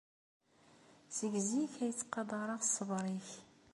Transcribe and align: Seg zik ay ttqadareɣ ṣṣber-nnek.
Seg 1.17 1.33
zik 1.49 1.73
ay 1.83 1.93
ttqadareɣ 1.93 2.61
ṣṣber-nnek. 2.67 3.29